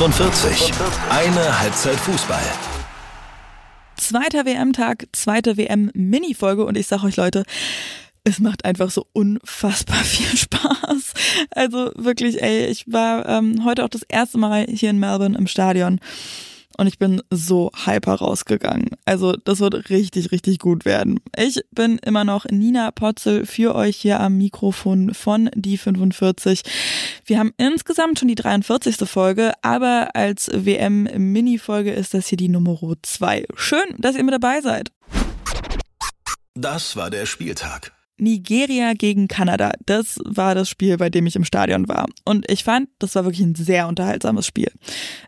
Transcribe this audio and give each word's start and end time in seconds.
45. 0.00 0.72
Eine 1.10 1.60
Halbzeit 1.60 1.96
Fußball. 1.96 2.40
Zweiter 3.98 4.46
WM-Tag, 4.46 5.08
zweite 5.12 5.58
WM-Mini-Folge 5.58 6.64
und 6.64 6.78
ich 6.78 6.86
sag 6.86 7.04
euch 7.04 7.16
Leute, 7.16 7.42
es 8.24 8.38
macht 8.38 8.64
einfach 8.64 8.88
so 8.88 9.04
unfassbar 9.12 9.98
viel 10.02 10.38
Spaß. 10.38 11.12
Also 11.50 11.92
wirklich, 11.96 12.40
ey, 12.40 12.64
ich 12.64 12.90
war 12.90 13.28
ähm, 13.28 13.66
heute 13.66 13.84
auch 13.84 13.90
das 13.90 14.00
erste 14.08 14.38
Mal 14.38 14.64
hier 14.70 14.88
in 14.88 14.98
Melbourne 14.98 15.36
im 15.36 15.46
Stadion 15.46 16.00
und 16.76 16.86
ich 16.86 16.98
bin 16.98 17.22
so 17.30 17.70
hyper 17.84 18.14
rausgegangen. 18.14 18.90
Also 19.04 19.32
das 19.32 19.60
wird 19.60 19.90
richtig, 19.90 20.32
richtig 20.32 20.58
gut 20.58 20.84
werden. 20.84 21.20
Ich 21.36 21.60
bin 21.70 21.98
immer 21.98 22.24
noch 22.24 22.46
Nina 22.46 22.90
Potzel 22.90 23.46
für 23.46 23.74
euch 23.74 23.96
hier 23.96 24.20
am 24.20 24.38
Mikrofon 24.38 25.14
von 25.14 25.50
die 25.54 25.78
45. 25.78 26.62
Wir 27.24 27.38
haben 27.38 27.52
insgesamt 27.56 28.18
schon 28.18 28.28
die 28.28 28.34
43. 28.34 28.96
Folge, 29.08 29.52
aber 29.62 30.10
als 30.14 30.50
WM-Mini-Folge 30.52 31.92
ist 31.92 32.14
das 32.14 32.28
hier 32.28 32.38
die 32.38 32.48
Nummer 32.48 32.78
2. 33.02 33.46
Schön, 33.54 33.96
dass 33.98 34.16
ihr 34.16 34.24
mit 34.24 34.34
dabei 34.34 34.60
seid. 34.60 34.90
Das 36.54 36.96
war 36.96 37.10
der 37.10 37.26
Spieltag. 37.26 37.92
Nigeria 38.20 38.92
gegen 38.94 39.28
Kanada. 39.28 39.72
Das 39.86 40.18
war 40.24 40.54
das 40.54 40.68
Spiel, 40.68 40.96
bei 40.96 41.10
dem 41.10 41.26
ich 41.26 41.36
im 41.36 41.44
Stadion 41.44 41.88
war. 41.88 42.06
Und 42.24 42.50
ich 42.50 42.64
fand, 42.64 42.88
das 42.98 43.14
war 43.14 43.24
wirklich 43.24 43.44
ein 43.44 43.54
sehr 43.54 43.88
unterhaltsames 43.88 44.46
Spiel. 44.46 44.70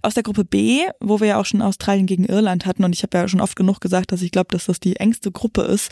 Aus 0.03 0.15
der 0.15 0.23
Gruppe 0.23 0.45
B, 0.45 0.81
wo 1.01 1.21
wir 1.21 1.29
ja 1.29 1.41
auch 1.41 1.47
schon 1.47 1.63
Australien 1.63 2.07
gegen 2.07 2.25
Irland 2.25 2.67
hatten, 2.67 2.85
und 2.85 2.95
ich 2.95 3.03
habe 3.03 3.19
ja 3.19 3.29
schon 3.29 3.41
oft 3.41 3.57
genug 3.57 3.81
gesagt, 3.81 4.13
dass 4.13 4.23
ich 4.23 4.31
glaube, 4.31 4.49
dass 4.51 4.67
das 4.67 4.81
die 4.81 4.97
engste 4.97 5.33
Gruppe 5.33 5.63
ist. 5.63 5.91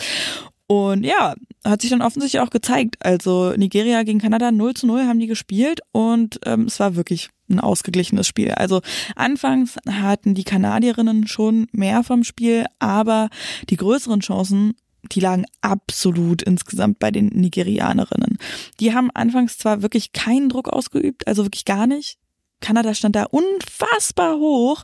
Und 0.67 1.05
ja, 1.05 1.35
hat 1.65 1.81
sich 1.81 1.91
dann 1.91 2.01
offensichtlich 2.01 2.41
auch 2.41 2.51
gezeigt. 2.51 2.97
Also 3.01 3.55
Nigeria 3.57 4.05
gegen 4.05 4.21
Kanada 4.21 4.53
0 4.53 4.75
zu 4.75 4.87
0 4.87 5.03
haben 5.03 5.19
die 5.19 5.27
gespielt 5.27 5.81
und 5.91 6.39
ähm, 6.47 6.67
es 6.67 6.79
war 6.79 6.95
wirklich 6.95 7.29
ein 7.51 7.59
ausgeglichenes 7.59 8.29
Spiel. 8.29 8.53
Also 8.53 8.81
anfangs 9.17 9.79
hatten 9.89 10.35
die 10.35 10.45
Kanadierinnen 10.45 11.27
schon 11.27 11.67
mehr 11.73 12.05
vom 12.05 12.23
Spiel, 12.23 12.67
aber 12.79 13.31
die 13.69 13.77
größeren 13.77 14.21
Chancen 14.21 14.75
die 15.03 15.21
lagen 15.21 15.45
absolut 15.61 16.43
insgesamt 16.43 16.99
bei 16.99 17.11
den 17.11 17.27
Nigerianerinnen. 17.29 18.39
Die 18.81 18.95
haben 18.95 19.11
anfangs 19.15 19.59
zwar 19.59 19.83
wirklich 19.83 20.13
keinen 20.13 20.49
Druck 20.49 20.69
ausgeübt, 20.69 21.27
also 21.27 21.45
wirklich 21.45 21.65
gar 21.65 21.87
nicht. 21.87 22.19
Kanada 22.61 22.95
stand 22.95 23.17
da 23.17 23.25
unfassbar 23.25 24.37
hoch. 24.37 24.83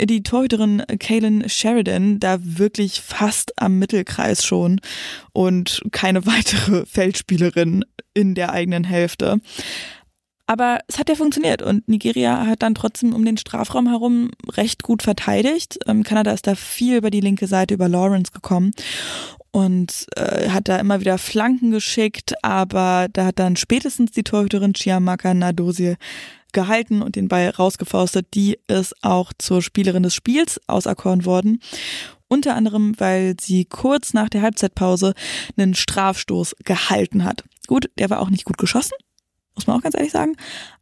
Die 0.00 0.22
Torhüterin 0.22 0.82
Kaylin 0.98 1.48
Sheridan 1.48 2.20
da 2.20 2.38
wirklich 2.40 3.00
fast 3.00 3.52
am 3.60 3.78
Mittelkreis 3.78 4.44
schon 4.44 4.80
und 5.32 5.82
keine 5.92 6.26
weitere 6.26 6.86
Feldspielerin 6.86 7.84
in 8.14 8.34
der 8.34 8.52
eigenen 8.52 8.84
Hälfte. 8.84 9.40
Aber 10.46 10.78
es 10.88 10.98
hat 10.98 11.10
ja 11.10 11.14
funktioniert 11.14 11.60
und 11.60 11.86
Nigeria 11.88 12.46
hat 12.46 12.62
dann 12.62 12.74
trotzdem 12.74 13.14
um 13.14 13.22
den 13.22 13.36
Strafraum 13.36 13.86
herum 13.86 14.30
recht 14.48 14.82
gut 14.82 15.02
verteidigt. 15.02 15.78
Ähm, 15.86 16.04
Kanada 16.04 16.32
ist 16.32 16.46
da 16.46 16.54
viel 16.54 16.96
über 16.96 17.10
die 17.10 17.20
linke 17.20 17.46
Seite 17.46 17.74
über 17.74 17.86
Lawrence 17.86 18.32
gekommen 18.32 18.70
und 19.50 20.06
äh, 20.16 20.50
hat 20.50 20.68
da 20.68 20.76
immer 20.76 21.00
wieder 21.00 21.18
Flanken 21.18 21.70
geschickt, 21.70 22.34
aber 22.42 23.08
da 23.12 23.26
hat 23.26 23.38
dann 23.38 23.56
spätestens 23.56 24.10
die 24.12 24.22
Torhüterin 24.22 24.74
Chiamaka 24.74 25.34
Nadosie 25.34 25.96
gehalten 26.52 27.02
und 27.02 27.16
den 27.16 27.28
Ball 27.28 27.50
rausgefaustet. 27.50 28.28
Die 28.34 28.58
ist 28.68 28.94
auch 29.02 29.32
zur 29.38 29.62
Spielerin 29.62 30.02
des 30.02 30.14
Spiels 30.14 30.60
auserkoren 30.66 31.24
worden. 31.24 31.60
Unter 32.28 32.54
anderem, 32.56 32.94
weil 32.98 33.36
sie 33.40 33.64
kurz 33.64 34.12
nach 34.12 34.28
der 34.28 34.42
Halbzeitpause 34.42 35.14
einen 35.56 35.74
Strafstoß 35.74 36.56
gehalten 36.64 37.24
hat. 37.24 37.44
Gut, 37.66 37.90
der 37.98 38.10
war 38.10 38.20
auch 38.20 38.30
nicht 38.30 38.44
gut 38.44 38.58
geschossen, 38.58 38.94
muss 39.54 39.66
man 39.66 39.78
auch 39.78 39.82
ganz 39.82 39.94
ehrlich 39.94 40.12
sagen 40.12 40.36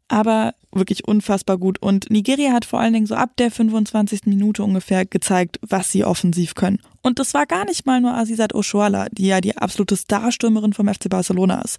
aber 0.09 0.55
wirklich 0.73 1.07
unfassbar 1.07 1.59
gut. 1.59 1.81
Und 1.81 2.11
Nigeria 2.11 2.53
hat 2.53 2.65
vor 2.65 2.81
allen 2.81 2.93
Dingen 2.93 3.07
so 3.07 3.15
ab 3.15 3.37
der 3.39 3.51
25. 3.51 4.27
Minute 4.27 4.63
ungefähr 4.63 5.05
gezeigt, 5.05 5.59
was 5.63 5.91
sie 5.91 6.05
offensiv 6.05 6.55
können. 6.55 6.81
Und 7.07 7.21
das 7.21 7.35
war 7.35 7.47
gar 7.47 7.65
nicht 7.65 7.87
mal 7.87 8.01
nur 8.01 8.15
Azizat 8.15 8.53
Oshoala, 8.53 9.07
die 9.13 9.29
ja 9.29 9.41
die 9.41 9.57
absolute 9.57 9.97
Starstürmerin 9.97 10.73
vom 10.73 10.93
FC 10.93 11.09
Barcelona 11.09 11.63
ist. 11.63 11.79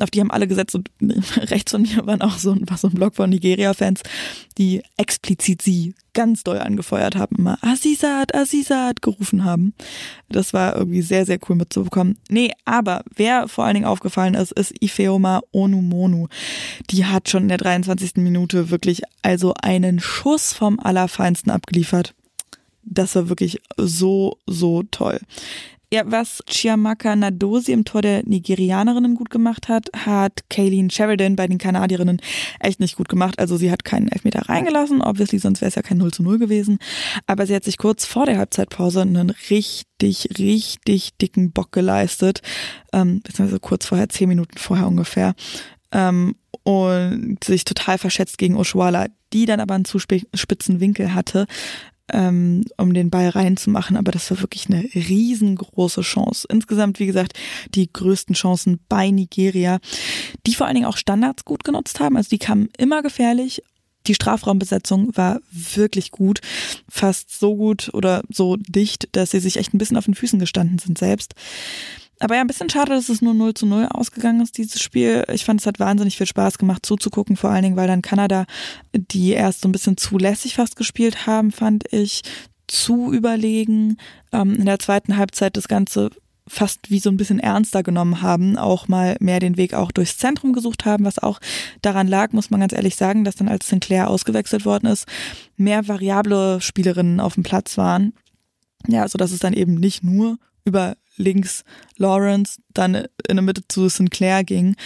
Auf 0.00 0.10
die 0.10 0.20
haben 0.20 0.30
alle 0.30 0.48
gesetzt 0.48 0.74
und 0.74 0.90
rechts 1.36 1.72
von 1.72 1.82
mir 1.82 2.06
waren 2.06 2.22
auch 2.22 2.38
so, 2.38 2.56
war 2.62 2.78
so 2.78 2.88
ein 2.88 2.94
Blog 2.94 3.14
von 3.14 3.28
Nigeria-Fans, 3.28 4.00
die 4.56 4.82
explizit 4.96 5.60
sie 5.60 5.94
ganz 6.14 6.44
doll 6.44 6.60
angefeuert 6.60 7.14
haben, 7.14 7.36
immer 7.36 7.58
Azizat, 7.60 8.34
Azizat 8.34 9.02
gerufen 9.02 9.44
haben. 9.44 9.74
Das 10.30 10.54
war 10.54 10.76
irgendwie 10.76 11.02
sehr, 11.02 11.26
sehr 11.26 11.38
cool 11.46 11.56
mitzubekommen. 11.56 12.16
Nee, 12.30 12.50
aber 12.64 13.02
wer 13.14 13.48
vor 13.48 13.66
allen 13.66 13.74
Dingen 13.74 13.84
aufgefallen 13.84 14.32
ist, 14.32 14.52
ist 14.52 14.72
Ifeoma 14.82 15.42
Onumonu. 15.52 16.28
Die 16.88 17.04
hat 17.04 17.28
schon 17.28 17.42
in 17.42 17.48
der 17.50 17.58
23. 17.58 18.14
Minute 18.16 18.70
wirklich 18.70 19.02
also 19.20 19.52
einen 19.60 20.00
Schuss 20.00 20.54
vom 20.54 20.80
Allerfeinsten 20.80 21.52
abgeliefert. 21.52 22.14
Das 22.86 23.14
war 23.14 23.28
wirklich 23.28 23.60
so, 23.76 24.38
so 24.46 24.82
toll. 24.90 25.20
Ja, 25.94 26.02
was 26.06 26.42
Chiamaka 26.48 27.14
Nadosi 27.14 27.70
im 27.70 27.84
Tor 27.84 28.02
der 28.02 28.24
Nigerianerinnen 28.24 29.14
gut 29.14 29.30
gemacht 29.30 29.68
hat, 29.68 29.90
hat 29.94 30.40
Kayleen 30.50 30.90
Sheridan 30.90 31.36
bei 31.36 31.46
den 31.46 31.58
Kanadierinnen 31.58 32.20
echt 32.58 32.80
nicht 32.80 32.96
gut 32.96 33.08
gemacht. 33.08 33.38
Also 33.38 33.56
sie 33.56 33.70
hat 33.70 33.84
keinen 33.84 34.08
Elfmeter 34.08 34.48
reingelassen, 34.48 35.02
obviously, 35.02 35.38
sonst 35.38 35.60
wäre 35.60 35.68
es 35.68 35.76
ja 35.76 35.82
kein 35.82 35.98
0 35.98 36.10
zu 36.10 36.24
0 36.24 36.40
gewesen. 36.40 36.80
Aber 37.28 37.46
sie 37.46 37.54
hat 37.54 37.62
sich 37.62 37.78
kurz 37.78 38.06
vor 38.06 38.26
der 38.26 38.38
Halbzeitpause 38.38 39.02
einen 39.02 39.30
richtig, 39.50 40.30
richtig 40.36 41.16
dicken 41.18 41.52
Bock 41.52 41.70
geleistet. 41.70 42.42
Ähm, 42.92 43.20
beziehungsweise 43.22 43.60
kurz 43.60 43.86
vorher, 43.86 44.08
zehn 44.08 44.28
Minuten 44.28 44.58
vorher 44.58 44.88
ungefähr. 44.88 45.36
Ähm, 45.92 46.34
und 46.64 47.44
sich 47.44 47.64
total 47.64 47.98
verschätzt 47.98 48.38
gegen 48.38 48.56
Oshuala, 48.56 49.06
die 49.32 49.46
dann 49.46 49.60
aber 49.60 49.74
einen 49.74 49.84
zu 49.84 50.00
spitzen 50.00 50.80
Winkel 50.80 51.14
hatte 51.14 51.46
ähm, 52.12 52.64
um 52.76 52.92
den 52.92 53.10
Ball 53.10 53.28
reinzumachen. 53.28 53.96
Aber 53.96 54.12
das 54.12 54.30
war 54.30 54.40
wirklich 54.40 54.68
eine 54.68 54.84
riesengroße 54.94 56.02
Chance. 56.02 56.46
Insgesamt, 56.50 56.98
wie 56.98 57.06
gesagt, 57.06 57.38
die 57.74 57.92
größten 57.92 58.34
Chancen 58.34 58.80
bei 58.88 59.10
Nigeria, 59.10 59.78
die 60.46 60.54
vor 60.54 60.66
allen 60.66 60.74
Dingen 60.76 60.86
auch 60.86 60.96
Standards 60.96 61.44
gut 61.44 61.64
genutzt 61.64 62.00
haben. 62.00 62.16
Also 62.16 62.28
die 62.30 62.38
kamen 62.38 62.68
immer 62.76 63.02
gefährlich. 63.02 63.62
Die 64.06 64.14
Strafraumbesetzung 64.14 65.16
war 65.16 65.40
wirklich 65.50 66.10
gut, 66.10 66.40
fast 66.90 67.38
so 67.38 67.56
gut 67.56 67.90
oder 67.94 68.22
so 68.28 68.56
dicht, 68.56 69.08
dass 69.12 69.30
sie 69.30 69.40
sich 69.40 69.56
echt 69.56 69.72
ein 69.72 69.78
bisschen 69.78 69.96
auf 69.96 70.04
den 70.04 70.14
Füßen 70.14 70.38
gestanden 70.38 70.78
sind 70.78 70.98
selbst. 70.98 71.34
Aber 72.20 72.36
ja, 72.36 72.40
ein 72.40 72.46
bisschen 72.46 72.70
schade, 72.70 72.92
dass 72.92 73.08
es 73.08 73.22
nur 73.22 73.34
0 73.34 73.54
zu 73.54 73.66
0 73.66 73.88
ausgegangen 73.90 74.40
ist, 74.40 74.56
dieses 74.56 74.80
Spiel. 74.80 75.24
Ich 75.32 75.44
fand, 75.44 75.60
es 75.60 75.66
hat 75.66 75.80
wahnsinnig 75.80 76.16
viel 76.16 76.26
Spaß 76.26 76.58
gemacht 76.58 76.86
zuzugucken, 76.86 77.36
vor 77.36 77.50
allen 77.50 77.62
Dingen, 77.62 77.76
weil 77.76 77.88
dann 77.88 78.02
Kanada, 78.02 78.46
die 78.94 79.32
erst 79.32 79.62
so 79.62 79.68
ein 79.68 79.72
bisschen 79.72 79.96
zu 79.96 80.18
lässig 80.18 80.54
fast 80.54 80.76
gespielt 80.76 81.26
haben, 81.26 81.50
fand 81.50 81.92
ich, 81.92 82.22
zu 82.66 83.12
überlegen. 83.12 83.98
Ähm, 84.32 84.54
in 84.54 84.66
der 84.66 84.78
zweiten 84.78 85.16
Halbzeit 85.16 85.56
das 85.56 85.68
Ganze 85.68 86.10
fast 86.46 86.90
wie 86.90 86.98
so 86.98 87.10
ein 87.10 87.16
bisschen 87.16 87.38
ernster 87.38 87.82
genommen 87.82 88.20
haben, 88.20 88.58
auch 88.58 88.86
mal 88.86 89.16
mehr 89.18 89.40
den 89.40 89.56
Weg 89.56 89.74
auch 89.74 89.90
durchs 89.90 90.18
Zentrum 90.18 90.52
gesucht 90.52 90.84
haben, 90.84 91.04
was 91.04 91.18
auch 91.18 91.40
daran 91.80 92.06
lag, 92.06 92.32
muss 92.32 92.50
man 92.50 92.60
ganz 92.60 92.74
ehrlich 92.74 92.96
sagen, 92.96 93.24
dass 93.24 93.36
dann 93.36 93.48
als 93.48 93.68
Sinclair 93.68 94.10
ausgewechselt 94.10 94.66
worden 94.66 94.86
ist, 94.86 95.06
mehr 95.56 95.88
variable 95.88 96.60
Spielerinnen 96.60 97.20
auf 97.20 97.34
dem 97.34 97.44
Platz 97.44 97.78
waren. 97.78 98.12
Ja, 98.86 99.08
so 99.08 99.16
dass 99.16 99.32
es 99.32 99.38
dann 99.38 99.54
eben 99.54 99.74
nicht 99.74 100.04
nur 100.04 100.36
über 100.66 100.96
links 101.16 101.64
Lawrence, 101.96 102.60
dann 102.72 103.06
in 103.28 103.36
der 103.36 103.42
Mitte 103.42 103.62
zu 103.68 103.88
Sinclair 103.88 104.44
ging, 104.44 104.76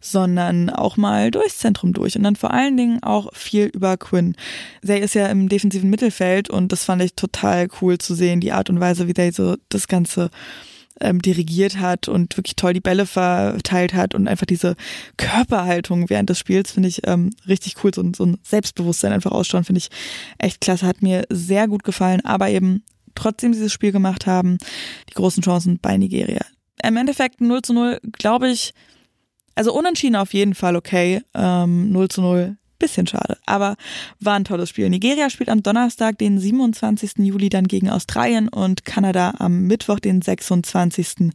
sondern 0.00 0.70
auch 0.70 0.96
mal 0.96 1.30
durchs 1.30 1.58
Zentrum 1.58 1.92
durch 1.92 2.16
und 2.16 2.22
dann 2.22 2.36
vor 2.36 2.52
allen 2.52 2.76
Dingen 2.76 3.02
auch 3.02 3.34
viel 3.34 3.66
über 3.66 3.96
Quinn. 3.96 4.34
Der 4.82 5.00
ist 5.00 5.14
ja 5.14 5.26
im 5.26 5.48
defensiven 5.48 5.90
Mittelfeld 5.90 6.50
und 6.50 6.72
das 6.72 6.84
fand 6.84 7.02
ich 7.02 7.14
total 7.14 7.68
cool 7.80 7.98
zu 7.98 8.14
sehen, 8.14 8.40
die 8.40 8.52
Art 8.52 8.70
und 8.70 8.80
Weise, 8.80 9.08
wie 9.08 9.14
der 9.14 9.32
so 9.32 9.56
das 9.68 9.88
Ganze 9.88 10.30
ähm, 11.00 11.22
dirigiert 11.22 11.78
hat 11.78 12.08
und 12.08 12.36
wirklich 12.36 12.56
toll 12.56 12.72
die 12.72 12.80
Bälle 12.80 13.06
verteilt 13.06 13.94
hat 13.94 14.14
und 14.14 14.28
einfach 14.28 14.46
diese 14.46 14.74
Körperhaltung 15.16 16.10
während 16.10 16.30
des 16.30 16.38
Spiels 16.38 16.72
finde 16.72 16.88
ich 16.88 17.06
ähm, 17.06 17.30
richtig 17.46 17.76
cool, 17.82 17.92
so, 17.94 18.02
so 18.16 18.26
ein 18.26 18.38
Selbstbewusstsein 18.42 19.12
einfach 19.12 19.32
ausschauen, 19.32 19.64
finde 19.64 19.78
ich 19.78 19.90
echt 20.38 20.60
klasse, 20.60 20.86
hat 20.86 21.02
mir 21.02 21.24
sehr 21.30 21.68
gut 21.68 21.84
gefallen, 21.84 22.24
aber 22.24 22.48
eben 22.50 22.82
trotzdem 23.18 23.52
dieses 23.52 23.72
Spiel 23.72 23.92
gemacht 23.92 24.26
haben, 24.26 24.58
die 25.08 25.14
großen 25.14 25.42
Chancen 25.42 25.78
bei 25.80 25.96
Nigeria. 25.96 26.44
Im 26.82 26.96
Endeffekt 26.96 27.40
0 27.40 27.62
zu 27.62 27.72
0, 27.72 27.98
glaube 28.12 28.50
ich, 28.50 28.72
also 29.54 29.74
unentschieden 29.74 30.16
auf 30.16 30.32
jeden 30.32 30.54
Fall 30.54 30.76
okay. 30.76 31.20
Ähm, 31.34 31.90
0 31.90 32.08
zu 32.08 32.20
0 32.22 32.56
bisschen 32.78 33.06
schade, 33.06 33.38
aber 33.46 33.76
war 34.20 34.34
ein 34.34 34.44
tolles 34.44 34.68
Spiel. 34.68 34.88
Nigeria 34.88 35.30
spielt 35.30 35.48
am 35.48 35.62
Donnerstag, 35.62 36.18
den 36.18 36.38
27. 36.38 37.18
Juli, 37.18 37.48
dann 37.48 37.66
gegen 37.66 37.90
Australien 37.90 38.48
und 38.48 38.84
Kanada 38.84 39.34
am 39.38 39.62
Mittwoch, 39.62 40.00
den 40.00 40.22
26. 40.22 41.32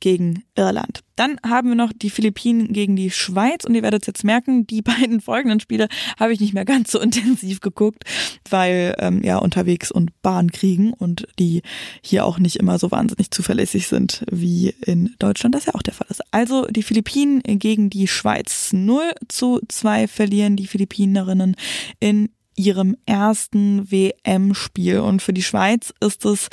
gegen 0.00 0.44
Irland. 0.54 1.02
Dann 1.16 1.38
haben 1.46 1.68
wir 1.68 1.74
noch 1.74 1.92
die 1.94 2.10
Philippinen 2.10 2.72
gegen 2.72 2.96
die 2.96 3.10
Schweiz 3.10 3.64
und 3.64 3.74
ihr 3.74 3.82
werdet 3.82 4.06
jetzt 4.06 4.24
merken, 4.24 4.66
die 4.66 4.82
beiden 4.82 5.20
folgenden 5.20 5.60
Spiele 5.60 5.88
habe 6.18 6.32
ich 6.32 6.40
nicht 6.40 6.54
mehr 6.54 6.64
ganz 6.64 6.90
so 6.90 7.00
intensiv 7.00 7.60
geguckt, 7.60 8.04
weil 8.48 8.94
ähm, 8.98 9.22
ja 9.22 9.38
unterwegs 9.38 9.90
und 9.90 10.10
Bahn 10.22 10.50
kriegen 10.50 10.92
und 10.92 11.28
die 11.38 11.62
hier 12.02 12.24
auch 12.24 12.38
nicht 12.38 12.56
immer 12.56 12.78
so 12.78 12.90
wahnsinnig 12.90 13.30
zuverlässig 13.30 13.88
sind 13.88 14.24
wie 14.30 14.74
in 14.84 15.14
Deutschland, 15.18 15.54
das 15.54 15.66
ja 15.66 15.74
auch 15.74 15.82
der 15.82 15.94
Fall 15.94 16.06
ist. 16.10 16.22
Also 16.30 16.66
die 16.66 16.82
Philippinen 16.82 17.42
gegen 17.42 17.90
die 17.90 18.08
Schweiz 18.08 18.72
0 18.72 19.12
zu 19.28 19.60
2 19.68 20.08
verlieren 20.08 20.56
die 20.56 20.66
Philippinerinnen 20.82 21.56
in 22.00 22.30
ihrem 22.56 22.96
ersten 23.06 23.90
WM-Spiel. 23.90 25.00
Und 25.00 25.22
für 25.22 25.32
die 25.32 25.42
Schweiz 25.42 25.92
ist 26.00 26.24
es 26.24 26.48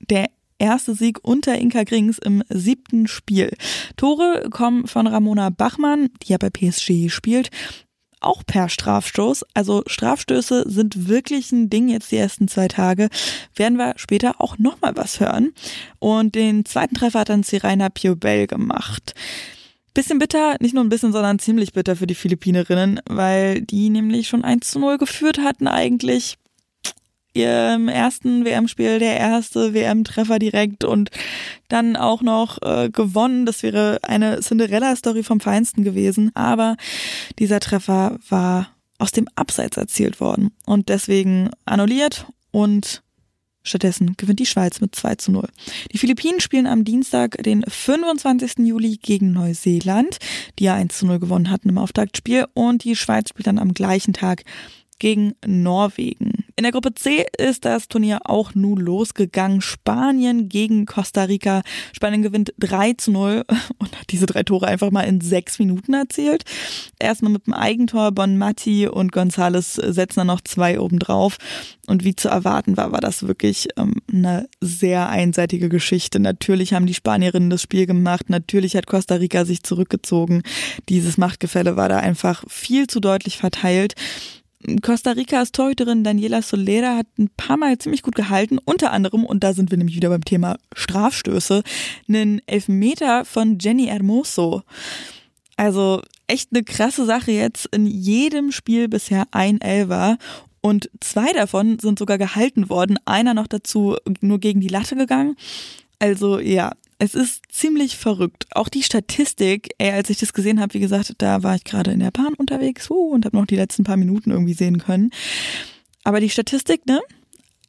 der 0.00 0.30
erste 0.58 0.94
Sieg 0.94 1.18
unter 1.22 1.58
Inka 1.58 1.82
Grings 1.84 2.18
im 2.18 2.42
siebten 2.48 3.08
Spiel. 3.08 3.52
Tore 3.96 4.48
kommen 4.50 4.86
von 4.86 5.06
Ramona 5.06 5.50
Bachmann, 5.50 6.08
die 6.22 6.32
ja 6.32 6.38
bei 6.38 6.50
PSG 6.50 7.10
spielt, 7.10 7.50
auch 8.20 8.44
per 8.46 8.68
Strafstoß. 8.68 9.44
Also 9.54 9.82
Strafstöße 9.86 10.64
sind 10.68 11.08
wirklich 11.08 11.50
ein 11.50 11.68
Ding 11.68 11.88
jetzt 11.88 12.12
die 12.12 12.16
ersten 12.16 12.46
zwei 12.46 12.68
Tage. 12.68 13.08
Werden 13.56 13.76
wir 13.76 13.94
später 13.96 14.40
auch 14.40 14.58
nochmal 14.58 14.96
was 14.96 15.18
hören. 15.18 15.52
Und 15.98 16.36
den 16.36 16.64
zweiten 16.64 16.94
Treffer 16.94 17.20
hat 17.20 17.28
dann 17.28 17.42
Sirena 17.42 17.88
Piobel 17.88 18.46
gemacht. 18.46 19.14
Bisschen 19.94 20.18
bitter, 20.18 20.56
nicht 20.60 20.74
nur 20.74 20.82
ein 20.82 20.88
bisschen, 20.88 21.12
sondern 21.12 21.38
ziemlich 21.38 21.72
bitter 21.72 21.96
für 21.96 22.06
die 22.06 22.14
Philippinerinnen, 22.14 23.00
weil 23.06 23.60
die 23.60 23.90
nämlich 23.90 24.28
schon 24.28 24.44
1 24.44 24.70
zu 24.70 24.78
0 24.78 24.98
geführt 24.98 25.38
hatten 25.38 25.68
eigentlich 25.68 26.38
ihrem 27.34 27.88
ersten 27.88 28.44
WM-Spiel 28.44 28.98
der 28.98 29.18
erste 29.18 29.74
WM-Treffer 29.74 30.38
direkt 30.38 30.84
und 30.84 31.10
dann 31.68 31.96
auch 31.96 32.22
noch 32.22 32.60
äh, 32.62 32.90
gewonnen. 32.90 33.46
Das 33.46 33.62
wäre 33.62 33.98
eine 34.02 34.40
Cinderella-Story 34.40 35.22
vom 35.22 35.40
Feinsten 35.40 35.84
gewesen. 35.84 36.30
Aber 36.34 36.76
dieser 37.38 37.60
Treffer 37.60 38.18
war 38.28 38.68
aus 38.98 39.12
dem 39.12 39.28
Abseits 39.34 39.76
erzielt 39.76 40.20
worden 40.20 40.52
und 40.66 40.88
deswegen 40.88 41.50
annulliert 41.64 42.26
und 42.50 43.02
Stattdessen 43.62 44.14
gewinnt 44.16 44.40
die 44.40 44.46
Schweiz 44.46 44.80
mit 44.80 44.94
2 44.94 45.14
zu 45.16 45.32
0. 45.32 45.48
Die 45.92 45.98
Philippinen 45.98 46.40
spielen 46.40 46.66
am 46.66 46.84
Dienstag, 46.84 47.42
den 47.42 47.64
25. 47.66 48.58
Juli 48.58 48.98
gegen 49.00 49.32
Neuseeland, 49.32 50.18
die 50.58 50.64
ja 50.64 50.74
1 50.74 50.98
zu 50.98 51.06
0 51.06 51.18
gewonnen 51.18 51.50
hatten 51.50 51.68
im 51.68 51.78
Auftaktspiel. 51.78 52.46
Und 52.54 52.84
die 52.84 52.96
Schweiz 52.96 53.28
spielt 53.28 53.46
dann 53.46 53.58
am 53.58 53.74
gleichen 53.74 54.12
Tag 54.12 54.42
gegen 55.02 55.34
Norwegen. 55.44 56.44
In 56.54 56.62
der 56.62 56.70
Gruppe 56.70 56.94
C 56.94 57.26
ist 57.36 57.64
das 57.64 57.88
Turnier 57.88 58.20
auch 58.22 58.54
nun 58.54 58.78
losgegangen. 58.78 59.60
Spanien 59.60 60.48
gegen 60.48 60.86
Costa 60.86 61.24
Rica. 61.24 61.62
Spanien 61.92 62.22
gewinnt 62.22 62.54
3 62.60 62.92
zu 62.92 63.10
0 63.10 63.42
und 63.78 63.98
hat 63.98 64.10
diese 64.10 64.26
drei 64.26 64.44
Tore 64.44 64.68
einfach 64.68 64.92
mal 64.92 65.02
in 65.02 65.20
sechs 65.20 65.58
Minuten 65.58 65.92
erzielt. 65.92 66.44
Erstmal 67.00 67.32
mit 67.32 67.48
dem 67.48 67.52
Eigentor 67.52 68.12
Bon 68.12 68.38
Matti 68.38 68.86
und 68.86 69.10
Gonzales 69.10 69.74
setzen 69.74 70.20
dann 70.20 70.28
noch 70.28 70.40
zwei 70.40 70.78
obendrauf. 70.78 71.36
Und 71.88 72.04
wie 72.04 72.14
zu 72.14 72.28
erwarten 72.28 72.76
war, 72.76 72.92
war 72.92 73.00
das 73.00 73.26
wirklich 73.26 73.66
ähm, 73.76 73.94
eine 74.08 74.48
sehr 74.60 75.08
einseitige 75.08 75.68
Geschichte. 75.68 76.20
Natürlich 76.20 76.74
haben 76.74 76.86
die 76.86 76.94
Spanierinnen 76.94 77.50
das 77.50 77.62
Spiel 77.62 77.86
gemacht. 77.86 78.30
Natürlich 78.30 78.76
hat 78.76 78.86
Costa 78.86 79.16
Rica 79.16 79.44
sich 79.44 79.64
zurückgezogen. 79.64 80.44
Dieses 80.88 81.18
Machtgefälle 81.18 81.76
war 81.76 81.88
da 81.88 81.98
einfach 81.98 82.44
viel 82.46 82.86
zu 82.86 83.00
deutlich 83.00 83.36
verteilt. 83.38 83.96
Costa 84.82 85.12
Ricas 85.12 85.52
Torhüterin 85.52 86.04
Daniela 86.04 86.42
Solera 86.42 86.96
hat 86.96 87.06
ein 87.18 87.30
paar 87.36 87.56
Mal 87.56 87.78
ziemlich 87.78 88.02
gut 88.02 88.14
gehalten, 88.14 88.58
unter 88.64 88.92
anderem, 88.92 89.24
und 89.24 89.42
da 89.44 89.54
sind 89.54 89.70
wir 89.70 89.78
nämlich 89.78 89.96
wieder 89.96 90.08
beim 90.08 90.24
Thema 90.24 90.56
Strafstöße, 90.74 91.62
einen 92.08 92.40
Elfmeter 92.46 93.24
von 93.24 93.58
Jenny 93.58 93.86
Hermoso. 93.86 94.62
Also 95.56 96.02
echt 96.26 96.50
eine 96.52 96.64
krasse 96.64 97.04
Sache 97.04 97.32
jetzt. 97.32 97.66
In 97.72 97.86
jedem 97.86 98.52
Spiel 98.52 98.88
bisher 98.88 99.26
ein 99.32 99.60
Elfer 99.60 100.16
und 100.60 100.90
zwei 101.00 101.32
davon 101.32 101.78
sind 101.78 101.98
sogar 101.98 102.18
gehalten 102.18 102.70
worden. 102.70 102.98
Einer 103.04 103.34
noch 103.34 103.48
dazu 103.48 103.96
nur 104.20 104.38
gegen 104.38 104.60
die 104.60 104.68
Latte 104.68 104.96
gegangen. 104.96 105.36
Also 105.98 106.38
ja, 106.38 106.72
es 107.02 107.16
ist 107.16 107.42
ziemlich 107.50 107.96
verrückt. 107.96 108.46
Auch 108.52 108.68
die 108.68 108.84
Statistik, 108.84 109.74
ey, 109.78 109.90
als 109.90 110.08
ich 110.08 110.18
das 110.18 110.32
gesehen 110.32 110.60
habe, 110.60 110.74
wie 110.74 110.78
gesagt, 110.78 111.14
da 111.18 111.42
war 111.42 111.56
ich 111.56 111.64
gerade 111.64 111.90
in 111.90 111.98
der 111.98 112.12
Bahn 112.12 112.34
unterwegs 112.34 112.88
uh, 112.90 113.10
und 113.10 113.24
habe 113.24 113.36
noch 113.36 113.46
die 113.46 113.56
letzten 113.56 113.82
paar 113.82 113.96
Minuten 113.96 114.30
irgendwie 114.30 114.54
sehen 114.54 114.78
können. 114.78 115.10
Aber 116.04 116.20
die 116.20 116.30
Statistik, 116.30 116.86
ne? 116.86 117.00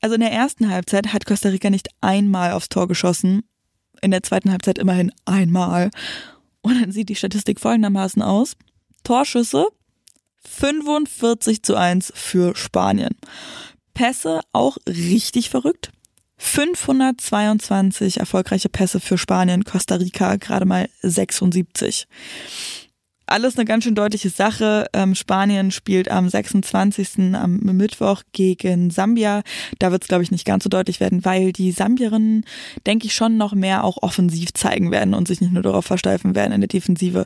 Also 0.01 0.13
in 0.13 0.21
der 0.21 0.31
ersten 0.31 0.69
Halbzeit 0.69 1.13
hat 1.13 1.25
Costa 1.25 1.49
Rica 1.49 1.71
nicht 1.71 1.89
einmal 1.99 2.51
aufs 2.51 2.69
Tor 2.69 2.87
geschossen. 2.87 3.41
In 4.03 4.11
der 4.11 4.21
zweiten 4.21 4.51
Halbzeit 4.51 4.77
immerhin 4.77 5.11
einmal. 5.25 5.89
Und 6.61 6.79
dann 6.79 6.91
sieht 6.91 7.09
die 7.09 7.15
Statistik 7.15 7.59
folgendermaßen 7.59 8.21
aus. 8.21 8.55
Torschüsse 9.03 9.65
45 10.45 11.63
zu 11.63 11.75
1 11.75 12.13
für 12.15 12.55
Spanien. 12.55 13.15
Pässe 13.95 14.41
auch 14.51 14.77
richtig 14.87 15.49
verrückt. 15.49 15.91
522 16.43 18.19
erfolgreiche 18.19 18.67
Pässe 18.67 18.99
für 18.99 19.17
Spanien, 19.17 19.63
Costa 19.63 19.95
Rica 19.95 20.35
gerade 20.35 20.65
mal 20.65 20.89
76. 21.01 22.05
Alles 23.25 23.55
eine 23.57 23.63
ganz 23.63 23.85
schön 23.85 23.95
deutliche 23.95 24.29
Sache. 24.29 24.85
Ähm, 24.91 25.15
Spanien 25.15 25.71
spielt 25.71 26.11
am 26.11 26.27
26. 26.27 27.33
am 27.33 27.55
Mittwoch 27.59 28.23
gegen 28.33 28.91
Sambia. 28.91 29.41
Da 29.79 29.91
wird 29.91 30.03
es, 30.03 30.09
glaube 30.09 30.23
ich, 30.23 30.31
nicht 30.31 30.45
ganz 30.45 30.65
so 30.65 30.69
deutlich 30.69 30.99
werden, 30.99 31.23
weil 31.23 31.53
die 31.53 31.71
Sambierinnen, 31.71 32.43
denke 32.85 33.07
ich, 33.07 33.15
schon 33.15 33.37
noch 33.37 33.53
mehr 33.53 33.85
auch 33.85 34.03
offensiv 34.03 34.53
zeigen 34.53 34.91
werden 34.91 35.13
und 35.13 35.29
sich 35.29 35.39
nicht 35.39 35.53
nur 35.53 35.63
darauf 35.63 35.85
versteifen 35.85 36.35
werden, 36.35 36.51
in 36.51 36.61
der 36.61 36.67
Defensive 36.67 37.25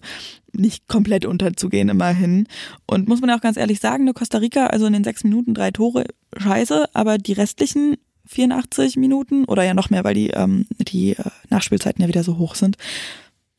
nicht 0.53 0.87
komplett 0.87 1.25
unterzugehen 1.25 1.89
immerhin. 1.89 2.47
Und 2.85 3.09
muss 3.09 3.19
man 3.19 3.31
auch 3.31 3.41
ganz 3.41 3.57
ehrlich 3.57 3.79
sagen, 3.79 4.13
Costa 4.13 4.37
Rica, 4.37 4.67
also 4.67 4.85
in 4.85 4.93
den 4.93 5.03
sechs 5.03 5.23
Minuten 5.23 5.55
drei 5.55 5.71
Tore, 5.71 6.05
scheiße, 6.37 6.85
aber 6.93 7.17
die 7.17 7.33
restlichen 7.33 7.97
84 8.27 8.97
Minuten 8.97 9.45
oder 9.45 9.63
ja 9.63 9.74
noch 9.74 9.89
mehr, 9.89 10.03
weil 10.03 10.13
die, 10.13 10.29
ähm, 10.29 10.65
die 10.77 11.12
äh, 11.12 11.24
Nachspielzeiten 11.50 12.01
ja 12.01 12.07
wieder 12.07 12.24
so 12.24 12.38
hoch 12.38 12.56
sind, 12.56 12.77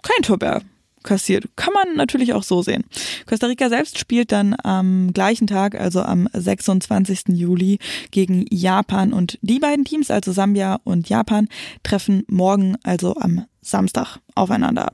kein 0.03 0.23
Tor 0.23 0.39
mehr 0.41 0.63
kassiert. 1.03 1.49
Kann 1.57 1.73
man 1.73 1.97
natürlich 1.97 2.35
auch 2.35 2.43
so 2.43 2.63
sehen. 2.63 2.85
Costa 3.27 3.47
Rica 3.47 3.69
selbst 3.69 3.99
spielt 3.99 4.33
dann 4.33 4.55
am 4.63 5.13
gleichen 5.13 5.47
Tag, 5.47 5.75
also 5.75 6.03
am 6.03 6.29
26. 6.33 7.29
Juli, 7.29 7.79
gegen 8.11 8.45
Japan 8.51 9.13
und 9.13 9.39
die 9.43 9.59
beiden 9.59 9.85
Teams, 9.85 10.11
also 10.11 10.33
Sambia 10.33 10.81
und 10.85 11.09
Japan, 11.09 11.49
treffen 11.83 12.25
morgen, 12.29 12.77
also 12.83 13.17
am 13.17 13.47
Samstag, 13.63 14.19
aufeinander. 14.35 14.93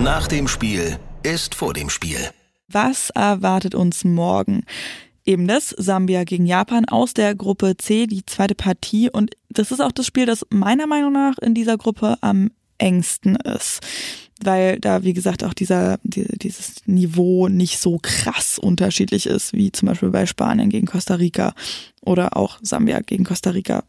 Nach 0.00 0.26
dem 0.28 0.48
Spiel 0.48 0.98
ist 1.22 1.54
vor 1.54 1.72
dem 1.72 1.90
Spiel. 1.90 2.18
Was 2.68 3.10
erwartet 3.10 3.74
uns 3.74 4.04
morgen? 4.04 4.64
Eben 5.26 5.46
das 5.46 5.70
Sambia 5.70 6.24
gegen 6.24 6.46
Japan 6.46 6.84
aus 6.86 7.12
der 7.12 7.34
Gruppe 7.34 7.76
C, 7.76 8.06
die 8.06 8.24
zweite 8.24 8.54
Partie. 8.54 9.10
Und 9.10 9.36
das 9.50 9.72
ist 9.72 9.80
auch 9.80 9.92
das 9.92 10.06
Spiel, 10.06 10.26
das 10.26 10.46
meiner 10.50 10.86
Meinung 10.86 11.12
nach 11.12 11.36
in 11.38 11.54
dieser 11.54 11.76
Gruppe 11.76 12.16
am 12.20 12.50
engsten 12.78 13.36
ist. 13.36 13.80
Weil 14.42 14.78
da, 14.78 15.02
wie 15.02 15.14
gesagt, 15.14 15.44
auch 15.44 15.54
dieser, 15.54 15.98
dieses 16.04 16.86
Niveau 16.86 17.48
nicht 17.48 17.78
so 17.78 17.98
krass 18.00 18.58
unterschiedlich 18.58 19.26
ist, 19.26 19.54
wie 19.54 19.72
zum 19.72 19.88
Beispiel 19.88 20.10
bei 20.10 20.26
Spanien 20.26 20.68
gegen 20.68 20.86
Costa 20.86 21.14
Rica 21.14 21.54
oder 22.02 22.36
auch 22.36 22.58
Sambia 22.62 23.00
gegen 23.00 23.24
Costa 23.24 23.50
Rica. 23.50 23.82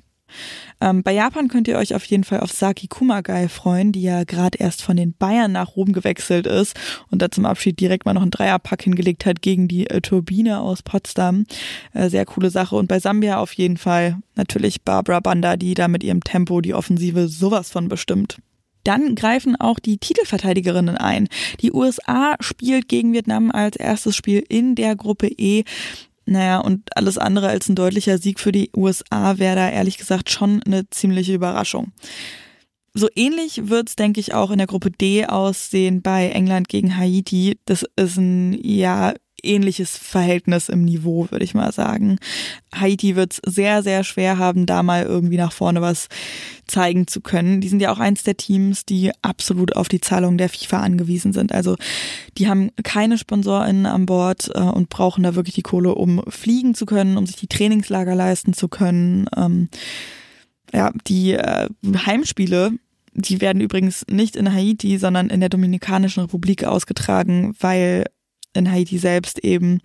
Ähm, 0.80 1.04
bei 1.04 1.14
Japan 1.14 1.48
könnt 1.48 1.68
ihr 1.68 1.78
euch 1.78 1.96
auf 1.96 2.06
jeden 2.06 2.24
Fall 2.24 2.42
auf 2.42 2.52
Saki 2.52 2.88
Kumagai 2.88 3.48
freuen, 3.50 3.92
die 3.92 4.02
ja 4.02 4.24
gerade 4.24 4.58
erst 4.58 4.82
von 4.82 4.98
den 4.98 5.14
Bayern 5.14 5.52
nach 5.52 5.76
Rom 5.76 5.94
gewechselt 5.94 6.48
ist 6.48 6.76
und 7.10 7.22
da 7.22 7.32
zum 7.32 7.46
Abschied 7.46 7.80
direkt 7.80 8.06
mal 8.06 8.14
noch 8.14 8.22
einen 8.22 8.32
Dreierpack 8.32 8.84
hingelegt 8.84 9.26
hat 9.26 9.42
gegen 9.42 9.68
die 9.68 9.90
äh, 9.90 10.02
Turbine 10.02 10.60
aus 10.60 10.84
Potsdam. 10.84 11.46
Äh, 11.94 12.10
sehr 12.10 12.26
coole 12.26 12.50
Sache. 12.50 12.76
Und 12.76 12.88
bei 12.88 13.00
Sambia 13.00 13.40
auf 13.40 13.54
jeden 13.54 13.78
Fall 13.78 14.18
natürlich 14.36 14.84
Barbara 14.84 15.20
Banda, 15.20 15.58
die 15.58 15.74
da 15.74 15.88
mit 15.88 16.04
ihrem 16.04 16.24
Tempo 16.24 16.62
die 16.62 16.74
Offensive 16.74 17.28
sowas 17.28 17.70
von 17.72 17.88
bestimmt. 17.88 18.38
Dann 18.88 19.16
greifen 19.16 19.58
auch 19.58 19.80
die 19.80 19.98
Titelverteidigerinnen 19.98 20.96
ein. 20.96 21.28
Die 21.60 21.74
USA 21.74 22.36
spielt 22.40 22.88
gegen 22.88 23.12
Vietnam 23.12 23.52
als 23.52 23.76
erstes 23.76 24.16
Spiel 24.16 24.42
in 24.48 24.76
der 24.76 24.96
Gruppe 24.96 25.28
E. 25.28 25.66
Naja, 26.30 26.60
und 26.60 26.96
alles 26.98 27.18
andere 27.18 27.48
als 27.48 27.70
ein 27.70 27.76
deutlicher 27.76 28.18
Sieg 28.18 28.42
für 28.42 28.52
die 28.52 28.70
USA 28.76 29.40
wäre 29.40 29.56
da 29.56 29.70
ehrlich 29.70 29.98
gesagt 29.98 30.30
schon 30.30 30.62
eine 30.64 30.90
ziemliche 30.90 31.34
Überraschung. 31.34 31.94
So 32.94 33.08
ähnlich 33.16 33.70
wird's, 33.70 33.96
denke 33.96 34.20
ich, 34.20 34.34
auch 34.34 34.52
in 34.52 34.58
der 34.58 34.68
Gruppe 34.68 34.92
D 34.92 35.26
aussehen 35.26 36.02
bei 36.02 36.30
England 36.30 36.68
gegen 36.68 36.98
Haiti. 36.98 37.58
Das 37.64 37.86
ist 37.96 38.18
ein 38.18 38.60
ja 38.62 39.14
ähnliches 39.44 39.98
Verhältnis 39.98 40.70
im 40.70 40.84
Niveau, 40.84 41.28
würde 41.30 41.46
ich 41.46 41.54
mal 41.54 41.72
sagen. 41.72 42.18
Haiti 42.74 43.16
wird 43.16 43.34
es 43.34 43.42
sehr, 43.56 43.84
sehr 43.84 44.04
schwer 44.04 44.38
haben, 44.38 44.66
da 44.66 44.84
mal 44.84 45.04
irgendwie 45.04 45.38
nach 45.38 45.52
vorne 45.52 45.82
was 45.82 46.08
zeigen 46.68 47.08
zu 47.08 47.22
können. 47.22 47.62
Die 47.62 47.70
sind 47.70 47.82
ja 47.82 47.92
auch 47.92 48.00
eins 48.00 48.24
der 48.24 48.38
Teams, 48.38 48.86
die 48.86 49.12
absolut 49.22 49.76
auf 49.76 49.88
die 49.88 50.02
Zahlung 50.02 50.38
der 50.38 50.50
FIFA 50.50 50.82
angewiesen 50.82 51.34
sind. 51.34 51.52
Also 51.52 51.76
die 52.38 52.48
haben 52.48 52.72
keine 52.84 53.18
SponsorInnen 53.18 53.86
an 53.86 54.06
Bord 54.06 54.50
äh, 54.54 54.60
und 54.60 54.90
brauchen 54.90 55.24
da 55.24 55.36
wirklich 55.36 55.56
die 55.56 55.62
Kohle, 55.62 55.96
um 55.96 56.22
fliegen 56.28 56.76
zu 56.76 56.86
können, 56.86 57.18
um 57.18 57.26
sich 57.26 57.36
die 57.36 57.48
Trainingslager 57.48 58.16
leisten 58.16 58.54
zu 58.54 58.68
können. 58.68 59.28
Ähm, 59.36 59.70
ja, 60.74 60.92
die 61.08 61.34
äh, 61.34 61.70
Heimspiele 62.06 62.74
die 63.18 63.42
werden 63.42 63.62
übrigens 63.62 64.06
nicht 64.10 64.36
in 64.36 64.54
Haiti, 64.54 65.00
sondern 65.00 65.32
in 65.32 65.40
der 65.40 65.50
Dominikanischen 65.50 66.22
Republik 66.22 66.64
ausgetragen, 66.64 67.56
weil 67.60 68.06
in 68.58 68.72
Haiti 68.72 68.98
selbst 68.98 69.40
eben 69.40 69.80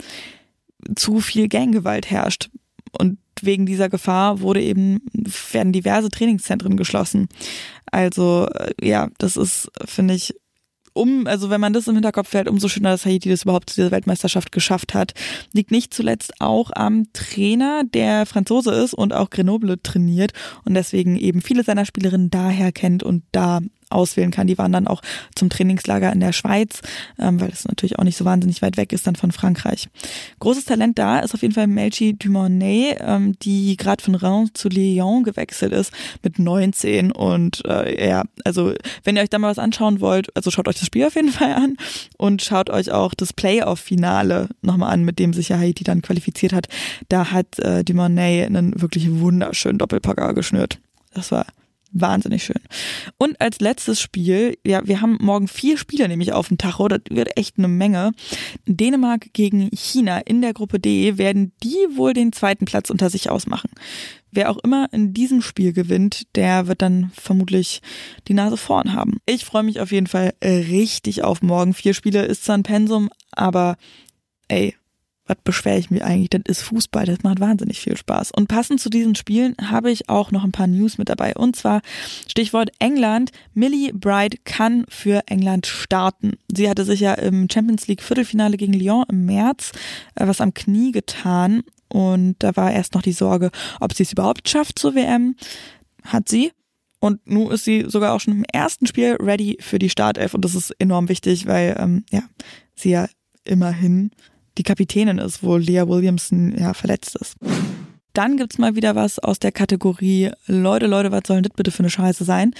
zu 0.96 1.20
viel 1.20 1.48
Ganggewalt 1.48 2.10
herrscht. 2.10 2.50
Und 2.98 3.18
wegen 3.40 3.66
dieser 3.66 3.88
Gefahr 3.88 4.40
wurde 4.40 4.62
eben, 4.62 5.00
werden 5.52 5.72
diverse 5.72 6.08
Trainingszentren 6.08 6.76
geschlossen. 6.76 7.28
Also, 7.90 8.48
äh, 8.48 8.72
ja, 8.82 9.08
das 9.18 9.36
ist, 9.36 9.70
finde 9.84 10.14
ich, 10.14 10.34
um, 10.94 11.26
also 11.26 11.48
wenn 11.50 11.60
man 11.60 11.72
das 11.72 11.88
im 11.88 11.94
Hinterkopf 11.94 12.32
hält, 12.34 12.48
umso 12.48 12.68
schöner, 12.68 12.90
dass 12.90 13.06
Haiti 13.06 13.30
das 13.30 13.44
überhaupt 13.44 13.70
zu 13.70 13.76
dieser 13.76 13.90
Weltmeisterschaft 13.90 14.52
geschafft 14.52 14.94
hat. 14.94 15.14
Liegt 15.52 15.70
nicht 15.70 15.94
zuletzt 15.94 16.34
auch 16.40 16.70
am 16.74 17.04
Trainer, 17.12 17.84
der 17.84 18.26
Franzose 18.26 18.72
ist 18.72 18.92
und 18.94 19.14
auch 19.14 19.30
Grenoble 19.30 19.82
trainiert 19.82 20.32
und 20.64 20.74
deswegen 20.74 21.16
eben 21.16 21.40
viele 21.40 21.64
seiner 21.64 21.86
Spielerinnen 21.86 22.30
daher 22.30 22.72
kennt 22.72 23.02
und 23.02 23.24
da 23.32 23.60
auswählen 23.92 24.30
kann. 24.30 24.46
Die 24.46 24.58
waren 24.58 24.72
dann 24.72 24.86
auch 24.86 25.02
zum 25.34 25.50
Trainingslager 25.50 26.12
in 26.12 26.20
der 26.20 26.32
Schweiz, 26.32 26.80
ähm, 27.18 27.40
weil 27.40 27.48
das 27.48 27.66
natürlich 27.66 27.98
auch 27.98 28.04
nicht 28.04 28.16
so 28.16 28.24
wahnsinnig 28.24 28.62
weit 28.62 28.76
weg 28.76 28.92
ist 28.92 29.06
dann 29.06 29.16
von 29.16 29.32
Frankreich. 29.32 29.88
Großes 30.40 30.64
Talent 30.64 30.98
da 30.98 31.20
ist 31.20 31.34
auf 31.34 31.42
jeden 31.42 31.54
Fall 31.54 31.66
Melchi 31.66 32.14
Dumornay, 32.14 32.96
ähm, 33.00 33.38
die 33.40 33.76
gerade 33.76 34.02
von 34.02 34.14
Reims 34.14 34.50
zu 34.54 34.68
Lyon 34.68 35.24
gewechselt 35.24 35.72
ist 35.72 35.92
mit 36.22 36.38
19 36.38 37.12
und 37.12 37.64
äh, 37.66 38.08
ja, 38.08 38.24
also 38.44 38.72
wenn 39.04 39.16
ihr 39.16 39.22
euch 39.22 39.30
da 39.30 39.38
mal 39.38 39.50
was 39.50 39.58
anschauen 39.58 40.00
wollt, 40.00 40.34
also 40.36 40.50
schaut 40.50 40.68
euch 40.68 40.78
das 40.78 40.86
Spiel 40.86 41.06
auf 41.06 41.14
jeden 41.14 41.28
Fall 41.32 41.52
an 41.52 41.76
und 42.18 42.42
schaut 42.42 42.70
euch 42.70 42.90
auch 42.90 43.14
das 43.14 43.32
Playoff-Finale 43.32 44.48
nochmal 44.62 44.92
an, 44.92 45.04
mit 45.04 45.18
dem 45.18 45.32
sich 45.32 45.48
ja 45.48 45.58
Haiti 45.58 45.84
dann 45.84 46.02
qualifiziert 46.02 46.52
hat. 46.52 46.68
Da 47.08 47.30
hat 47.30 47.58
äh, 47.58 47.84
Dumornay 47.84 48.44
einen 48.44 48.80
wirklich 48.80 49.10
wunderschönen 49.10 49.78
Doppelpacker 49.78 50.34
geschnürt. 50.34 50.78
Das 51.14 51.30
war 51.30 51.46
Wahnsinnig 51.92 52.44
schön. 52.44 52.60
Und 53.18 53.38
als 53.40 53.60
letztes 53.60 54.00
Spiel, 54.00 54.56
ja, 54.66 54.86
wir 54.86 55.02
haben 55.02 55.18
morgen 55.20 55.46
vier 55.46 55.76
Spiele 55.76 56.08
nämlich 56.08 56.32
auf 56.32 56.48
dem 56.48 56.56
Tacho, 56.56 56.88
das 56.88 57.00
wird 57.10 57.36
echt 57.36 57.58
eine 57.58 57.68
Menge. 57.68 58.12
Dänemark 58.66 59.32
gegen 59.34 59.68
China 59.74 60.18
in 60.18 60.40
der 60.40 60.54
Gruppe 60.54 60.80
D 60.80 61.18
werden 61.18 61.52
die 61.62 61.76
wohl 61.94 62.14
den 62.14 62.32
zweiten 62.32 62.64
Platz 62.64 62.88
unter 62.88 63.10
sich 63.10 63.28
ausmachen. 63.28 63.70
Wer 64.30 64.50
auch 64.50 64.56
immer 64.64 64.88
in 64.92 65.12
diesem 65.12 65.42
Spiel 65.42 65.74
gewinnt, 65.74 66.26
der 66.34 66.66
wird 66.66 66.80
dann 66.80 67.12
vermutlich 67.14 67.82
die 68.28 68.34
Nase 68.34 68.56
vorn 68.56 68.94
haben. 68.94 69.18
Ich 69.26 69.44
freue 69.44 69.62
mich 69.62 69.78
auf 69.78 69.92
jeden 69.92 70.06
Fall 70.06 70.32
richtig 70.42 71.22
auf 71.22 71.42
morgen. 71.42 71.74
Vier 71.74 71.92
Spiele 71.92 72.24
ist 72.24 72.44
zwar 72.44 72.56
ein 72.56 72.62
Pensum, 72.62 73.10
aber 73.32 73.76
ey, 74.48 74.74
was 75.26 75.36
beschwere 75.44 75.78
ich 75.78 75.90
mich 75.90 76.04
eigentlich? 76.04 76.30
Das 76.30 76.42
ist 76.58 76.62
Fußball, 76.62 77.06
das 77.06 77.22
macht 77.22 77.40
wahnsinnig 77.40 77.80
viel 77.80 77.96
Spaß. 77.96 78.32
Und 78.32 78.48
passend 78.48 78.80
zu 78.80 78.90
diesen 78.90 79.14
Spielen 79.14 79.54
habe 79.60 79.90
ich 79.90 80.08
auch 80.08 80.30
noch 80.32 80.42
ein 80.42 80.52
paar 80.52 80.66
News 80.66 80.98
mit 80.98 81.08
dabei. 81.08 81.34
Und 81.34 81.54
zwar 81.54 81.80
Stichwort 82.26 82.70
England. 82.80 83.30
Millie 83.54 83.92
Bright 83.92 84.44
kann 84.44 84.84
für 84.88 85.22
England 85.26 85.66
starten. 85.66 86.32
Sie 86.52 86.68
hatte 86.68 86.84
sich 86.84 87.00
ja 87.00 87.14
im 87.14 87.48
Champions 87.52 87.86
League 87.86 88.02
Viertelfinale 88.02 88.56
gegen 88.56 88.72
Lyon 88.72 89.04
im 89.08 89.24
März 89.26 89.72
äh, 90.16 90.26
was 90.26 90.40
am 90.40 90.54
Knie 90.54 90.92
getan. 90.92 91.62
Und 91.88 92.36
da 92.40 92.56
war 92.56 92.72
erst 92.72 92.94
noch 92.94 93.02
die 93.02 93.12
Sorge, 93.12 93.50
ob 93.80 93.92
sie 93.92 94.02
es 94.02 94.12
überhaupt 94.12 94.48
schafft 94.48 94.78
zur 94.78 94.94
WM. 94.94 95.36
Hat 96.04 96.28
sie. 96.28 96.52
Und 96.98 97.20
nun 97.26 97.50
ist 97.50 97.64
sie 97.64 97.84
sogar 97.88 98.14
auch 98.14 98.20
schon 98.20 98.34
im 98.34 98.44
ersten 98.44 98.86
Spiel 98.86 99.16
ready 99.20 99.58
für 99.60 99.78
die 99.78 99.90
Startelf. 99.90 100.34
Und 100.34 100.44
das 100.44 100.54
ist 100.54 100.70
enorm 100.78 101.08
wichtig, 101.08 101.46
weil 101.46 101.76
ähm, 101.78 102.04
ja, 102.10 102.22
sie 102.74 102.90
ja 102.90 103.08
immerhin 103.44 104.12
die 104.58 104.62
Kapitänin 104.62 105.18
ist, 105.18 105.42
wo 105.42 105.56
Leah 105.56 105.88
Williamson 105.88 106.56
ja 106.56 106.74
verletzt 106.74 107.16
ist. 107.16 107.36
Dann 108.12 108.36
gibt's 108.36 108.58
mal 108.58 108.74
wieder 108.76 108.94
was 108.94 109.18
aus 109.18 109.38
der 109.38 109.52
Kategorie 109.52 110.30
Leute, 110.46 110.86
Leute, 110.86 111.12
was 111.12 111.22
soll 111.26 111.36
denn 111.36 111.44
das 111.44 111.56
bitte 111.56 111.70
für 111.70 111.80
eine 111.80 111.90
Scheiße 111.90 112.24
sein? 112.24 112.54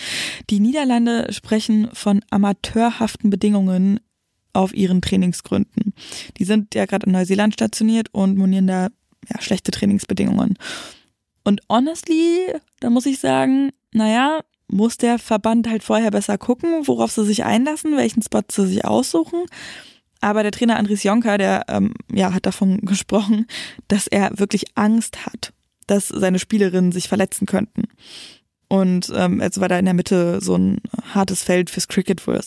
Die 0.49 0.61
Niederlande 0.61 1.31
sprechen 1.31 1.91
von 1.93 2.25
amateurhaften 2.31 3.29
Bedingungen 3.29 4.01
auf 4.55 4.75
ihren 4.75 5.03
Trainingsgründen. 5.03 5.93
Die 6.39 6.45
sind 6.45 6.75
ja 6.75 6.87
gerade 6.87 7.07
in 7.07 7.13
Neuseeland 7.13 7.55
stationiert 7.55 8.09
und 8.13 8.37
monieren 8.37 8.67
da 8.67 8.89
ja, 9.29 9.41
schlechte 9.41 9.71
Trainingsbedingungen. 9.71 10.59
Und 11.45 11.61
honestly, 11.69 12.47
da 12.81 12.91
muss 12.91 13.07
ich 13.07 13.19
sagen, 13.19 13.71
naja, 13.93 14.41
muss 14.69 14.97
der 14.97 15.19
Verband 15.19 15.69
halt 15.69 15.83
vorher 15.83 16.11
besser 16.11 16.39
gucken, 16.39 16.87
worauf 16.87 17.13
sie 17.13 17.25
sich 17.25 17.45
einlassen, 17.45 17.97
welchen 17.97 18.23
Spot 18.23 18.43
sie 18.51 18.67
sich 18.67 18.85
aussuchen. 18.85 19.45
Aber 20.23 20.43
der 20.43 20.52
Trainer 20.52 20.79
Andres 20.79 21.02
Jonker, 21.02 21.37
der 21.37 21.64
ähm, 21.69 21.93
ja, 22.11 22.33
hat 22.33 22.47
davon 22.47 22.81
gesprochen, 22.83 23.47
dass 23.88 24.07
er 24.07 24.31
wirklich 24.38 24.64
Angst 24.76 25.26
hat, 25.26 25.52
dass 25.87 26.09
seine 26.09 26.38
Spielerinnen 26.38 26.93
sich 26.93 27.09
verletzen 27.09 27.47
könnten. 27.47 27.83
Und 28.69 29.12
ähm, 29.14 29.43
jetzt 29.43 29.61
war 29.61 29.69
da 29.69 29.79
in 29.79 29.85
der 29.85 29.93
Mitte 29.93 30.41
so 30.41 30.57
ein 30.57 30.79
hartes 31.12 31.43
Feld 31.43 31.69
fürs 31.69 31.88
Cricket 31.88 32.26
wohl. 32.26 32.41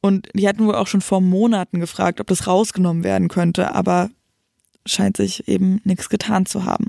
Und 0.00 0.28
die 0.34 0.48
hatten 0.48 0.66
wohl 0.66 0.74
auch 0.74 0.86
schon 0.86 1.00
vor 1.00 1.20
Monaten 1.20 1.78
gefragt, 1.78 2.20
ob 2.20 2.26
das 2.26 2.46
rausgenommen 2.46 3.04
werden 3.04 3.28
könnte, 3.28 3.74
aber 3.74 4.10
scheint 4.86 5.16
sich 5.16 5.46
eben 5.46 5.80
nichts 5.84 6.08
getan 6.08 6.46
zu 6.46 6.64
haben. 6.64 6.86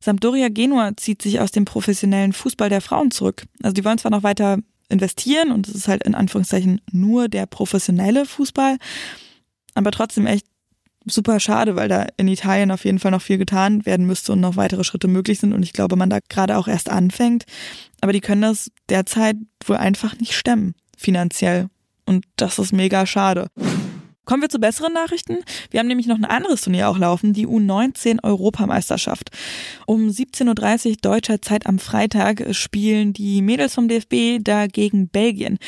Sampdoria 0.00 0.48
Genua 0.48 0.96
zieht 0.96 1.20
sich 1.20 1.40
aus 1.40 1.50
dem 1.50 1.66
professionellen 1.66 2.32
Fußball 2.32 2.70
der 2.70 2.80
Frauen 2.80 3.10
zurück. 3.10 3.44
Also 3.62 3.74
die 3.74 3.84
wollen 3.84 3.98
zwar 3.98 4.10
noch 4.10 4.22
weiter 4.22 4.58
investieren 4.90 5.52
und 5.52 5.68
es 5.68 5.74
ist 5.74 5.88
halt 5.88 6.02
in 6.04 6.14
Anführungszeichen 6.14 6.80
nur 6.92 7.28
der 7.28 7.46
professionelle 7.46 8.26
Fußball, 8.26 8.76
aber 9.74 9.90
trotzdem 9.90 10.26
echt 10.26 10.46
super 11.06 11.40
schade, 11.40 11.76
weil 11.76 11.88
da 11.88 12.06
in 12.16 12.28
Italien 12.28 12.70
auf 12.70 12.84
jeden 12.84 12.98
Fall 12.98 13.10
noch 13.10 13.22
viel 13.22 13.38
getan 13.38 13.86
werden 13.86 14.06
müsste 14.06 14.32
und 14.32 14.40
noch 14.40 14.56
weitere 14.56 14.84
Schritte 14.84 15.08
möglich 15.08 15.40
sind. 15.40 15.52
Und 15.52 15.62
ich 15.62 15.72
glaube, 15.72 15.96
man 15.96 16.10
da 16.10 16.18
gerade 16.28 16.58
auch 16.58 16.68
erst 16.68 16.90
anfängt, 16.90 17.44
aber 18.00 18.12
die 18.12 18.20
können 18.20 18.42
das 18.42 18.70
derzeit 18.88 19.36
wohl 19.64 19.76
einfach 19.76 20.18
nicht 20.18 20.34
stemmen, 20.34 20.74
finanziell. 20.96 21.68
Und 22.04 22.24
das 22.36 22.58
ist 22.58 22.72
mega 22.72 23.06
schade. 23.06 23.48
Kommen 24.30 24.42
wir 24.42 24.48
zu 24.48 24.60
besseren 24.60 24.92
Nachrichten. 24.92 25.38
Wir 25.72 25.80
haben 25.80 25.88
nämlich 25.88 26.06
noch 26.06 26.16
ein 26.16 26.24
anderes 26.24 26.62
Turnier 26.62 26.88
auch 26.88 26.98
laufen, 26.98 27.32
die 27.32 27.48
U19 27.48 28.22
Europameisterschaft. 28.22 29.30
Um 29.86 30.06
17.30 30.06 30.88
Uhr 30.88 30.96
deutscher 31.02 31.42
Zeit 31.42 31.66
am 31.66 31.80
Freitag 31.80 32.54
spielen 32.54 33.12
die 33.12 33.42
Mädels 33.42 33.74
vom 33.74 33.88
DFB 33.88 34.38
da 34.40 34.68
gegen 34.68 35.08
Belgien. 35.08 35.58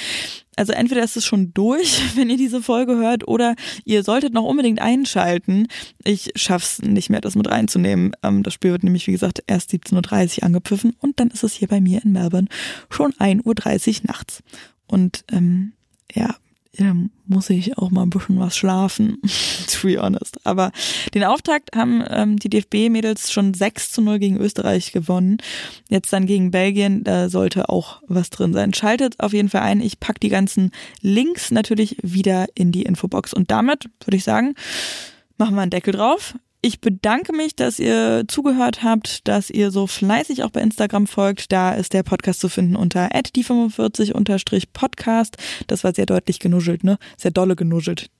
Also 0.54 0.72
entweder 0.74 1.02
ist 1.02 1.16
es 1.16 1.24
schon 1.24 1.52
durch, 1.52 2.00
wenn 2.14 2.30
ihr 2.30 2.36
diese 2.36 2.62
Folge 2.62 2.94
hört, 2.94 3.26
oder 3.26 3.56
ihr 3.84 4.04
solltet 4.04 4.32
noch 4.32 4.44
unbedingt 4.44 4.80
einschalten. 4.80 5.66
Ich 6.04 6.30
schaff's 6.36 6.80
nicht 6.82 7.10
mehr, 7.10 7.20
das 7.20 7.34
mit 7.34 7.50
reinzunehmen. 7.50 8.12
Ähm, 8.22 8.44
das 8.44 8.54
Spiel 8.54 8.70
wird 8.70 8.84
nämlich, 8.84 9.08
wie 9.08 9.12
gesagt, 9.12 9.42
erst 9.48 9.72
17.30 9.72 10.36
Uhr 10.36 10.44
angepfiffen 10.44 10.94
und 11.00 11.18
dann 11.18 11.32
ist 11.32 11.42
es 11.42 11.54
hier 11.54 11.66
bei 11.66 11.80
mir 11.80 12.04
in 12.04 12.12
Melbourne 12.12 12.46
schon 12.90 13.12
1.30 13.14 13.88
Uhr 13.88 14.06
nachts. 14.06 14.44
Und 14.86 15.24
ähm, 15.32 15.72
ja, 16.14 16.36
ja, 16.74 16.94
muss 17.26 17.50
ich 17.50 17.76
auch 17.76 17.90
mal 17.90 18.02
ein 18.02 18.10
bisschen 18.10 18.38
was 18.38 18.56
schlafen, 18.56 19.18
to 19.70 19.86
be 19.86 20.00
honest. 20.00 20.38
Aber 20.46 20.72
den 21.14 21.24
Auftakt 21.24 21.76
haben 21.76 22.02
ähm, 22.08 22.38
die 22.38 22.48
DFB-Mädels 22.48 23.30
schon 23.30 23.52
6 23.52 23.92
zu 23.92 24.00
0 24.00 24.18
gegen 24.18 24.38
Österreich 24.38 24.92
gewonnen. 24.92 25.36
Jetzt 25.90 26.12
dann 26.12 26.24
gegen 26.24 26.50
Belgien, 26.50 27.04
da 27.04 27.28
sollte 27.28 27.68
auch 27.68 28.02
was 28.06 28.30
drin 28.30 28.54
sein. 28.54 28.72
Schaltet 28.72 29.20
auf 29.20 29.34
jeden 29.34 29.50
Fall 29.50 29.62
ein. 29.62 29.80
Ich 29.80 30.00
pack 30.00 30.18
die 30.20 30.30
ganzen 30.30 30.70
Links 31.02 31.50
natürlich 31.50 31.98
wieder 32.02 32.46
in 32.54 32.72
die 32.72 32.84
Infobox. 32.84 33.34
Und 33.34 33.50
damit 33.50 33.90
würde 34.04 34.16
ich 34.16 34.24
sagen, 34.24 34.54
machen 35.36 35.54
wir 35.54 35.62
einen 35.62 35.70
Deckel 35.70 35.92
drauf. 35.92 36.34
Ich 36.64 36.80
bedanke 36.80 37.32
mich, 37.32 37.56
dass 37.56 37.80
ihr 37.80 38.22
zugehört 38.28 38.84
habt, 38.84 39.26
dass 39.26 39.50
ihr 39.50 39.72
so 39.72 39.88
fleißig 39.88 40.44
auch 40.44 40.50
bei 40.50 40.60
Instagram 40.60 41.08
folgt. 41.08 41.50
Da 41.50 41.74
ist 41.74 41.92
der 41.92 42.04
Podcast 42.04 42.38
zu 42.38 42.48
finden 42.48 42.76
unter 42.76 43.08
die45-podcast. 43.34 45.34
Das 45.66 45.82
war 45.82 45.92
sehr 45.92 46.06
deutlich 46.06 46.38
genuschelt, 46.38 46.84
ne? 46.84 46.98
Sehr 47.16 47.32
dolle 47.32 47.56
genuschelt. 47.56 48.10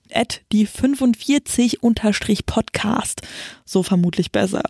die 0.51 0.67
45-podcast. 0.67 3.21
So 3.63 3.81
vermutlich 3.81 4.33
besser. 4.33 4.63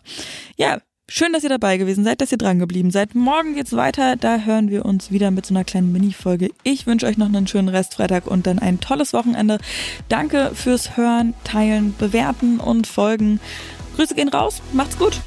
Ja, 0.56 0.80
Schön, 1.10 1.34
dass 1.34 1.44
ihr 1.44 1.50
dabei 1.50 1.78
gewesen 1.78 2.04
seid, 2.04 2.22
dass 2.22 2.32
ihr 2.32 2.38
dran 2.38 2.60
geblieben 2.60 2.90
seid. 2.90 3.14
Morgen 3.14 3.56
geht's 3.56 3.76
weiter. 3.76 4.16
Da 4.16 4.38
hören 4.40 4.70
wir 4.70 4.86
uns 4.86 5.12
wieder 5.12 5.32
mit 5.32 5.46
so 5.46 5.54
einer 5.54 5.66
kleinen 5.66 5.92
Mini-Folge. 5.92 6.50
Ich 6.64 6.88
wünsche 6.88 7.06
euch 7.06 7.18
noch 7.18 7.28
einen 7.28 7.46
schönen 7.46 7.68
Restfreitag 7.68 8.26
und 8.26 8.48
dann 8.48 8.58
ein 8.58 8.80
tolles 8.80 9.14
Wochenende. 9.14 9.60
Danke 10.08 10.52
fürs 10.54 10.96
Hören, 10.96 11.34
Teilen, 11.44 11.94
Bewerten 11.98 12.60
und 12.60 12.88
Folgen. 12.88 13.42
Grüße 13.96 14.16
gehen 14.16 14.30
raus. 14.30 14.62
Macht's 14.72 14.98
gut. 14.98 15.22